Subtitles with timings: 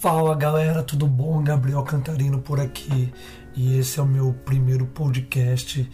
[0.00, 1.44] Fala galera, tudo bom?
[1.44, 3.12] Gabriel Cantarino por aqui
[3.54, 5.86] e esse é o meu primeiro podcast.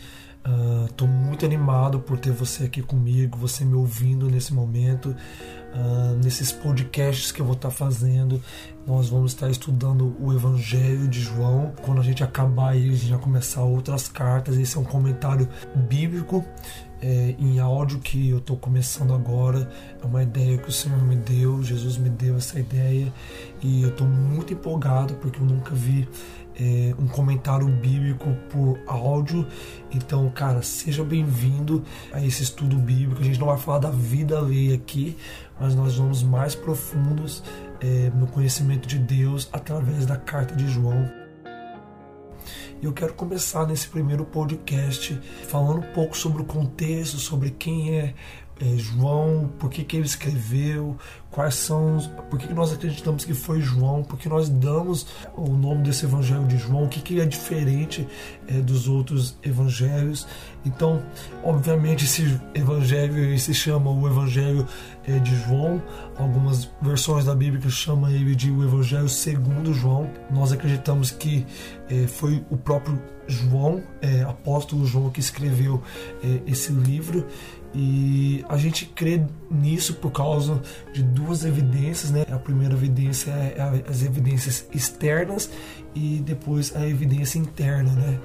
[0.88, 5.08] Estou uh, muito animado por ter você aqui comigo, você me ouvindo nesse momento.
[5.74, 8.40] Uh, nesses podcasts que eu vou estar tá fazendo,
[8.86, 11.72] nós vamos estar estudando o Evangelho de João.
[11.82, 14.56] Quando a gente acabar ele, a gente vai começar outras cartas.
[14.56, 16.44] Esse é um comentário bíblico
[17.00, 19.70] é, em áudio que eu estou começando agora.
[20.02, 23.12] É uma ideia que o Senhor me deu, Jesus me deu essa ideia
[23.62, 26.08] e eu estou muito empolgado porque eu nunca vi
[26.58, 29.46] é, um comentário bíblico por áudio.
[29.92, 33.20] Então, cara, seja bem-vindo a esse estudo bíblico.
[33.20, 35.16] A gente não vai falar da vida alheia aqui,
[35.60, 37.42] mas nós vamos mais profundos
[37.80, 41.25] é, no conhecimento de Deus através da carta de João.
[42.82, 48.14] Eu quero começar nesse primeiro podcast falando um pouco sobre o contexto, sobre quem é,
[48.58, 50.96] é João, por que, que ele escreveu,
[51.30, 51.98] quais são,
[52.30, 55.06] por que nós acreditamos que foi João, por que nós damos
[55.36, 58.08] o nome desse evangelho de João, o que, que é diferente
[58.48, 60.26] é, dos outros evangelhos.
[60.64, 61.02] Então,
[61.44, 64.66] obviamente, esse evangelho se chama o evangelho
[65.06, 65.82] é, de João,
[66.16, 70.10] algumas versões da Bíblia chamam ele de o evangelho segundo João.
[70.30, 71.46] Nós acreditamos que
[71.90, 72.98] é, foi o próprio
[73.28, 75.82] João, é, apóstolo João, que escreveu
[76.22, 77.26] é, esse livro
[77.78, 80.62] e a gente crê nisso por causa
[80.94, 82.24] de duas evidências, né?
[82.32, 85.50] A primeira evidência é as evidências externas
[85.94, 88.18] e depois a evidência interna, né?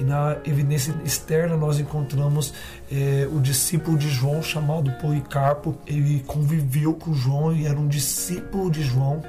[0.00, 2.52] E na evidência externa nós encontramos
[2.90, 5.78] é, o discípulo de João chamado Policarpo.
[5.86, 9.22] Ele conviveu com João e era um discípulo de João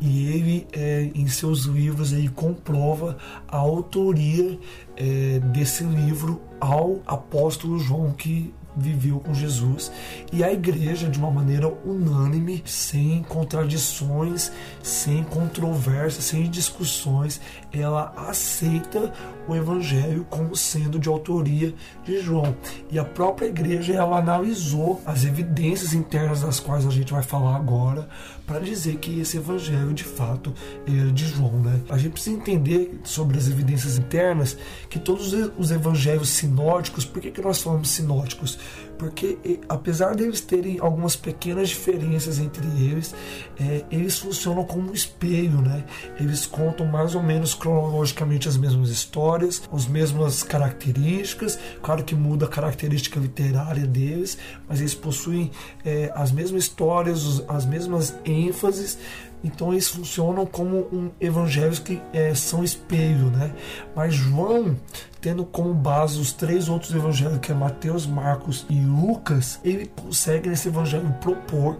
[0.00, 4.56] e ele é, em seus livros ele comprova a autoria
[4.96, 9.90] é, desse livro ao apóstolo João que viveu com Jesus
[10.32, 14.52] e a igreja, de uma maneira unânime, sem contradições,
[14.82, 17.40] sem controvérsias, sem discussões,
[17.72, 19.12] ela aceita
[19.46, 21.74] o evangelho como sendo de autoria
[22.04, 22.54] de João.
[22.90, 27.56] E a própria igreja ela analisou as evidências internas das quais a gente vai falar
[27.56, 28.08] agora
[28.48, 30.54] para dizer que esse evangelho de fato
[30.86, 31.80] é de João, né?
[31.90, 34.56] A gente precisa entender sobre as evidências internas
[34.88, 38.58] que todos os evangelhos sinóticos, por que, que nós falamos sinóticos?
[38.98, 43.14] Porque apesar deles terem algumas pequenas diferenças entre eles,
[43.60, 45.84] é, eles funcionam como um espelho, né?
[46.18, 52.46] Eles contam mais ou menos cronologicamente as mesmas histórias, as mesmas características, claro que muda
[52.46, 54.36] a característica literária deles,
[54.68, 55.50] mas eles possuem
[55.84, 58.14] é, as mesmas histórias, as mesmas
[58.46, 58.98] ênfases,
[59.42, 63.52] então eles funcionam como um evangelhos que é, são espelho, né?
[63.94, 64.76] Mas João,
[65.20, 70.48] tendo como base os três outros evangelhos, que é Mateus, Marcos e Lucas, ele consegue
[70.48, 71.78] nesse evangelho propor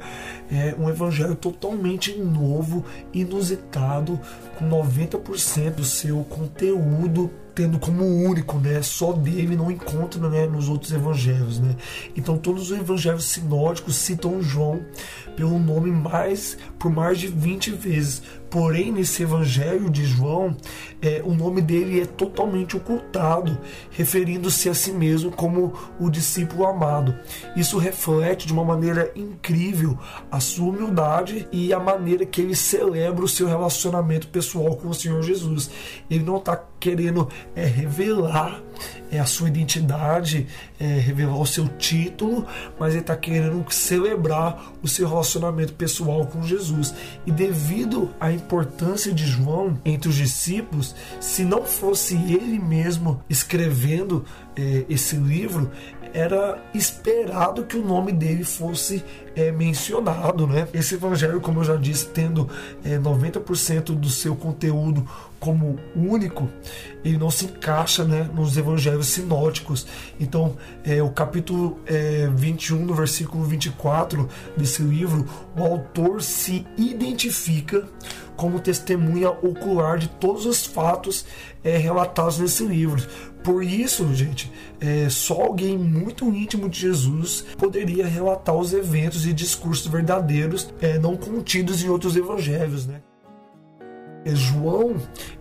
[0.51, 4.21] é, um evangelho totalmente novo, inusitado,
[4.57, 8.81] com 90% do seu conteúdo tendo como único, né?
[8.83, 11.75] Só dele não encontra né, nos outros evangelhos, né?
[12.15, 14.81] Então todos os evangelhos sinóticos citam João
[15.35, 18.23] pelo nome mais por mais de 20 vezes.
[18.51, 20.57] Porém, nesse evangelho de João,
[21.03, 23.59] é, o nome dele é totalmente ocultado,
[23.91, 27.15] referindo-se a si mesmo como o discípulo amado.
[27.55, 29.99] Isso reflete de uma maneira incrível
[30.31, 34.95] a sua humildade e a maneira que ele celebra o seu relacionamento pessoal com o
[34.95, 35.71] Senhor Jesus.
[36.11, 38.63] Ele não está querendo é, revelar
[39.11, 40.47] é, a sua identidade,
[40.79, 42.47] é, revelar o seu título,
[42.79, 46.95] mas ele está querendo celebrar o seu relacionamento pessoal com Jesus.
[47.27, 54.25] E devido à importância de João entre os discípulos, se não fosse ele mesmo escrevendo
[54.57, 55.71] é, esse livro,
[56.13, 59.05] era esperado que o nome dele fosse
[59.37, 60.67] é, mencionado, né?
[60.73, 62.49] Esse evangelho, como eu já disse, tendo
[62.85, 65.07] é, 90% do seu conteúdo
[65.39, 66.49] como único,
[67.05, 69.87] ele não se encaixa né, nos evangelhos sinóticos.
[70.19, 75.27] Então, é, o capítulo é, 21, no versículo 24 desse livro,
[75.57, 77.87] o autor se identifica
[78.39, 81.27] como testemunha ocular de todos os fatos
[81.65, 83.05] é, relatados nesse livro.
[83.43, 84.51] Por isso, gente,
[84.81, 90.99] é, só alguém muito íntimo de Jesus poderia relatar os eventos e discursos verdadeiros é,
[91.01, 93.03] não contidos em outros evangelhos, né?
[94.29, 94.97] É, João,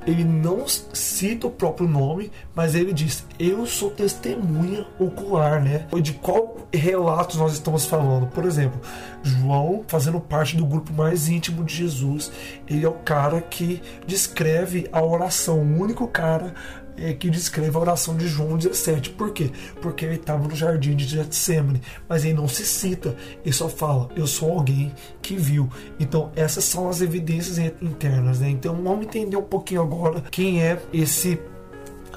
[0.05, 5.85] ele não cita o próprio nome, mas ele diz: Eu sou testemunha ocular, né?
[6.01, 8.27] De qual relatos nós estamos falando?
[8.27, 8.79] Por exemplo,
[9.21, 12.31] João, fazendo parte do grupo mais íntimo de Jesus,
[12.65, 16.53] ele é o cara que descreve a oração, o único cara
[16.97, 19.11] é, que descreve a oração de João 17.
[19.11, 19.51] Por quê?
[19.81, 24.09] Porque ele estava no jardim de Getsemane, mas ele não se cita, ele só fala:
[24.15, 25.69] Eu sou alguém que viu.
[25.99, 28.39] Então, essas são as evidências internas.
[28.39, 28.49] Né?
[28.49, 31.39] Então, vamos entender um pouquinho agora quem é esse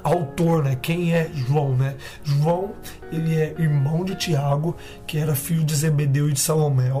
[0.03, 0.77] autor, né?
[0.81, 1.95] Quem é João, né?
[2.23, 2.71] João,
[3.11, 4.75] ele é irmão de Tiago,
[5.05, 6.91] que era filho de Zebedeu e de Salomé,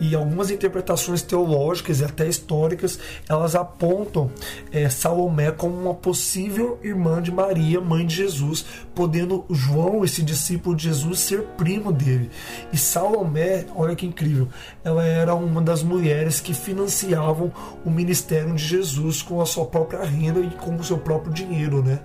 [0.00, 4.30] e algumas interpretações teológicas e até históricas, elas apontam
[4.70, 8.64] é, Salomé como uma possível irmã de Maria, mãe de Jesus,
[8.94, 12.30] podendo João, esse discípulo de Jesus, ser primo dele.
[12.72, 14.48] E Salomé, olha que incrível,
[14.84, 17.52] ela era uma das mulheres que financiavam
[17.84, 21.82] o ministério de Jesus com a sua própria renda e com o seu próprio dinheiro,
[21.82, 22.00] né?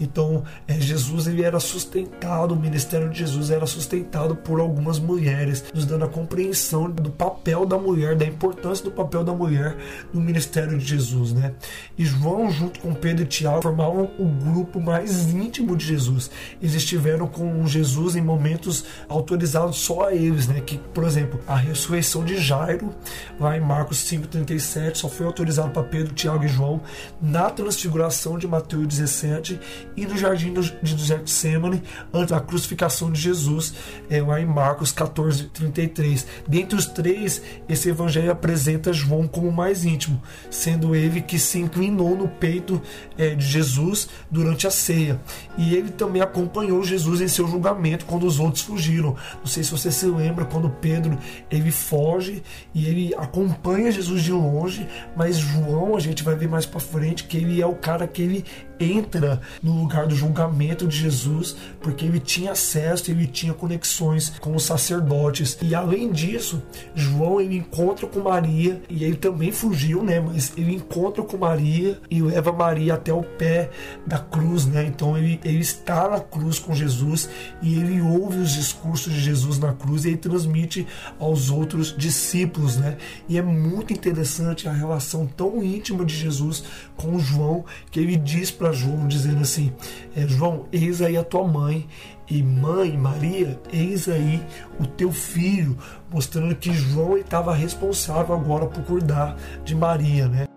[0.00, 5.64] Então, é, Jesus ele era sustentado, o ministério de Jesus era sustentado por algumas mulheres,
[5.74, 9.76] nos dando a compreensão do papel da mulher, da importância do papel da mulher
[10.12, 11.54] no ministério de Jesus, né?
[11.96, 16.30] E João, junto com Pedro e Tiago, formavam o grupo mais íntimo de Jesus.
[16.60, 20.60] Eles estiveram com Jesus em momentos autorizados só a eles, né?
[20.60, 22.94] Que, por exemplo, a ressurreição de Jairo,
[23.38, 26.80] lá em Marcos 5,37, só foi autorizado para Pedro, Tiago e João.
[27.20, 29.58] Na transfiguração de Mateus 17
[29.98, 33.74] e no jardim de Getsemane, antes da crucificação de Jesus,
[34.08, 36.24] é, lá em Marcos 14, 33.
[36.46, 42.16] Dentre os três, esse evangelho apresenta João como mais íntimo, sendo ele que se inclinou
[42.16, 42.80] no peito
[43.16, 45.20] é, de Jesus durante a ceia.
[45.56, 49.16] E ele também acompanhou Jesus em seu julgamento quando os outros fugiram.
[49.40, 51.18] Não sei se você se lembra quando Pedro
[51.50, 52.42] ele foge
[52.72, 54.86] e ele acompanha Jesus de longe,
[55.16, 58.22] mas João, a gente vai ver mais para frente que ele é o cara que
[58.22, 58.44] ele
[58.80, 64.54] entra no lugar do julgamento de Jesus, porque ele tinha acesso, ele tinha conexões com
[64.54, 65.58] os sacerdotes.
[65.62, 66.62] E além disso,
[66.94, 70.20] João ele encontra com Maria e ele também fugiu, né?
[70.20, 73.70] Mas ele encontra com Maria e leva Maria até o pé
[74.06, 74.84] da cruz, né?
[74.84, 77.28] Então ele, ele está na cruz com Jesus
[77.62, 80.86] e ele ouve os discursos de Jesus na cruz e ele transmite
[81.18, 82.96] aos outros discípulos, né?
[83.28, 86.64] E é muito interessante a relação tão íntima de Jesus
[86.96, 89.72] com João que ele diz para João dizendo assim:
[90.16, 91.86] é, João, eis aí a tua mãe,
[92.30, 94.42] e mãe Maria, eis aí
[94.78, 95.76] o teu filho,
[96.10, 100.48] mostrando que João estava responsável agora por cuidar de Maria, né?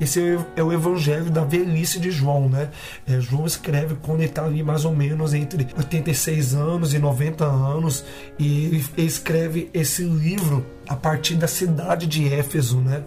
[0.00, 2.70] Esse é o evangelho da velhice de João, né?
[3.06, 7.44] É, João escreve quando ele está ali mais ou menos entre 86 anos e 90
[7.44, 8.04] anos,
[8.38, 13.02] e ele escreve esse livro a partir da cidade de Éfeso, né?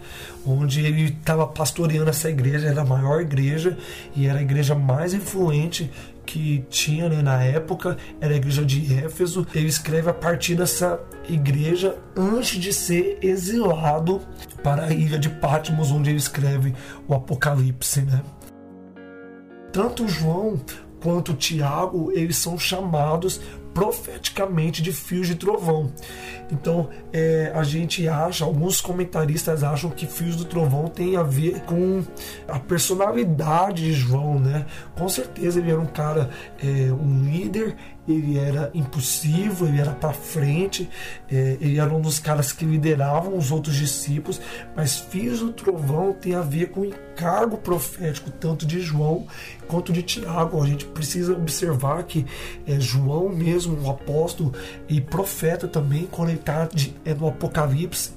[0.45, 3.77] Onde ele estava pastoreando essa igreja, era a maior igreja
[4.15, 5.89] e era a igreja mais influente
[6.25, 9.45] que tinha né, na época, era a igreja de Éfeso.
[9.53, 14.21] Ele escreve a partir dessa igreja antes de ser exilado
[14.63, 16.73] para a ilha de Patmos, onde ele escreve
[17.07, 18.01] o Apocalipse.
[18.01, 18.21] Né?
[19.71, 20.59] Tanto João
[21.01, 23.41] quanto Tiago, eles são chamados
[23.73, 25.91] profeticamente de fios de trovão.
[26.51, 31.62] Então é, a gente acha, alguns comentaristas acham que fios do trovão tem a ver
[31.62, 32.03] com
[32.47, 34.65] a personalidade de João, né?
[34.97, 36.29] Com certeza ele era um cara,
[36.62, 37.75] é, um líder,
[38.12, 40.90] ele era impulsivo, ele era para frente,
[41.30, 44.42] é, ele era um dos caras que lideravam os outros discípulos,
[44.75, 49.28] mas fios do trovão tem a ver com o encargo profético tanto de João
[49.68, 50.62] quanto de Tiago.
[50.62, 52.25] A gente precisa observar que
[52.68, 54.54] é, João mesmo, um apóstolo
[54.90, 56.69] e profeta também, quando ele está
[57.06, 58.12] é, no Apocalipse,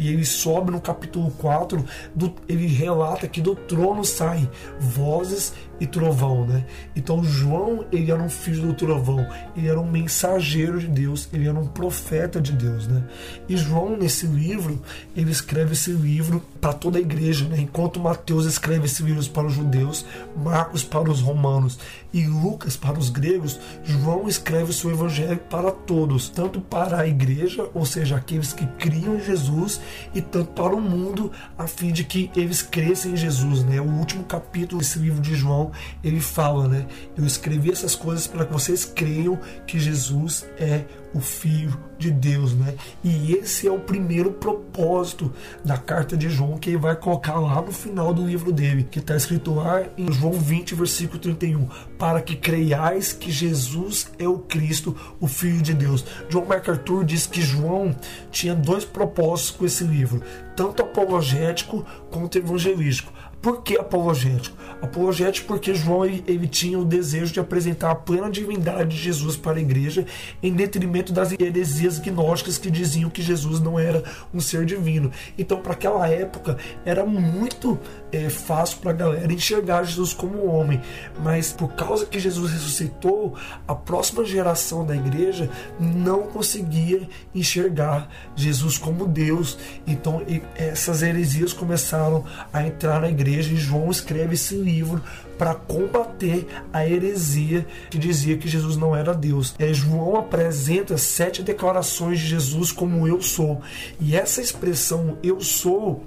[0.00, 4.48] e ele sobe no capítulo 4, do, ele relata que do trono saem
[4.80, 6.64] vozes e trovão, né?
[6.96, 9.26] Então João, ele era um filho do trovão,
[9.56, 13.04] ele era um mensageiro de Deus, ele era um profeta de Deus, né?
[13.48, 14.80] E João nesse livro,
[15.16, 17.58] ele escreve esse livro para toda a igreja, né?
[17.60, 20.04] Enquanto Mateus escreve esse livro para os judeus,
[20.36, 21.78] Marcos para os romanos
[22.12, 27.06] e Lucas para os gregos, João escreve o seu evangelho para todos, tanto para a
[27.06, 29.80] igreja, ou seja, aqueles que criam em Jesus,
[30.14, 33.80] e tanto para o mundo, a fim de que eles cresçam em Jesus, né?
[33.80, 35.70] O último capítulo desse livro de João,
[36.02, 36.86] ele fala, né?
[37.16, 42.54] Eu escrevi essas coisas para que vocês creiam que Jesus é o Filho de Deus,
[42.54, 42.74] né?
[43.04, 45.32] E esse é o primeiro propósito
[45.64, 48.98] da carta de João que ele vai colocar lá no final do livro dele, que
[48.98, 54.38] está escrito lá em João 20, versículo 31, para que creiais que Jesus é o
[54.38, 56.04] Cristo, o Filho de Deus.
[56.30, 57.94] John MacArthur diz que João
[58.30, 60.22] tinha dois propósitos com esse livro,
[60.56, 64.54] tanto apologético quanto evangelístico Por que apologético?
[64.82, 69.34] Apologético porque João ele, ele, tinha o desejo de apresentar a plena divindade de Jesus
[69.34, 70.04] para a igreja,
[70.42, 75.10] em detrimento das heresias gnósticas que diziam que Jesus não era um ser divino.
[75.38, 77.78] Então, para aquela época, era muito
[78.12, 80.80] é, fácil para a galera enxergar Jesus como homem,
[81.22, 83.34] mas por causa que Jesus ressuscitou,
[83.66, 89.58] a próxima geração da igreja não conseguia enxergar Jesus como Deus.
[89.86, 90.22] Então,
[90.56, 95.02] essas heresias começaram a entrar na igreja e João escreve esse livro
[95.38, 99.54] para combater a heresia que dizia que Jesus não era Deus.
[99.58, 103.62] É, João apresenta sete declarações de Jesus como eu sou.
[103.98, 106.04] E essa expressão eu sou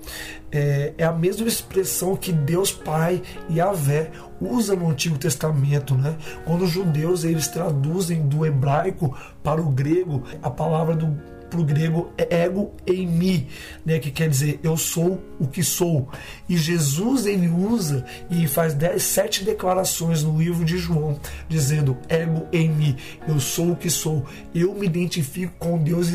[0.51, 6.15] é, é a mesma expressão que Deus Pai e Avé usa no Antigo Testamento, né?
[6.46, 11.64] Quando os judeus eles traduzem do hebraico para o grego a palavra do para o
[11.64, 13.48] grego é ego em mim,
[13.86, 16.10] né, que quer dizer eu sou o que sou.
[16.50, 22.48] E Jesus ele usa e faz dez, sete declarações no livro de João, dizendo ego
[22.52, 24.26] em mim, eu sou o que sou.
[24.54, 26.10] Eu me identifico com Deus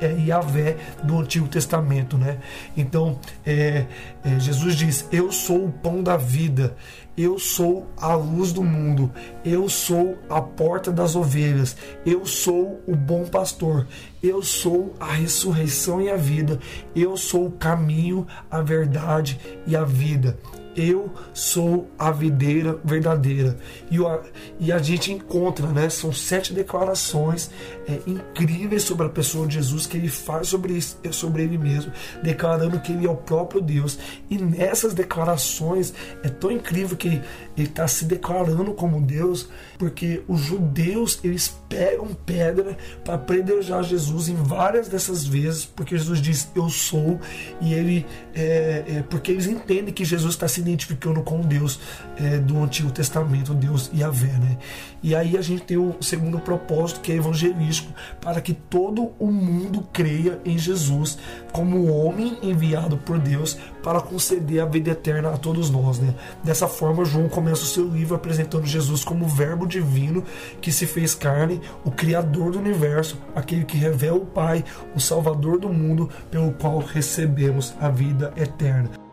[0.00, 2.38] é, Yahvé do Antigo Testamento, né?
[2.76, 3.86] Então é,
[4.22, 6.76] é, Jesus diz: Eu sou o pão da vida.
[7.16, 9.10] Eu sou a luz do mundo,
[9.44, 13.86] eu sou a porta das ovelhas, eu sou o bom pastor,
[14.22, 16.60] eu sou a ressurreição e a vida,
[16.94, 20.38] eu sou o caminho, a verdade e a vida.
[20.76, 23.56] Eu sou a videira verdadeira.
[23.90, 24.20] E, o,
[24.60, 25.88] e a gente encontra, né?
[25.88, 27.50] São sete declarações
[27.88, 30.80] é, incríveis sobre a pessoa de Jesus que ele faz sobre,
[31.10, 31.92] sobre ele mesmo,
[32.22, 33.98] declarando que ele é o próprio Deus.
[34.28, 37.22] E nessas declarações é tão incrível que ele
[37.56, 44.34] está se declarando como Deus, porque os judeus eles pegam pedra para predejar Jesus em
[44.34, 47.20] várias dessas vezes, porque Jesus diz eu sou,
[47.60, 51.80] e ele é, é porque eles entendem que Jesus está se identificando com Deus
[52.16, 54.58] é, do Antigo Testamento, Deus Yahvé, né?
[55.02, 59.30] E aí a gente tem o segundo propósito que é evangelístico, para que todo o
[59.30, 61.18] mundo creia em Jesus
[61.52, 66.14] como homem enviado por Deus para conceder a vida eterna a todos nós, né?
[66.42, 70.24] Dessa forma, João começa o seu livro apresentando Jesus como o Verbo divino
[70.60, 75.58] que se fez carne, o Criador do universo, aquele que revela o Pai, o Salvador
[75.58, 79.05] do mundo, pelo qual recebemos a vida eterna.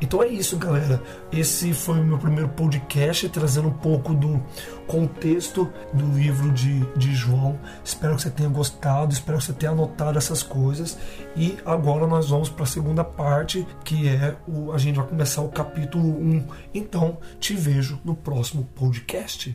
[0.00, 1.02] Então é isso, galera.
[1.32, 4.42] Esse foi o meu primeiro podcast, trazendo um pouco do
[4.86, 7.58] contexto do livro de, de João.
[7.84, 10.98] Espero que você tenha gostado, espero que você tenha anotado essas coisas.
[11.36, 14.72] E agora nós vamos para a segunda parte, que é o.
[14.72, 16.46] A gente vai começar o capítulo 1.
[16.74, 19.54] Então, te vejo no próximo podcast.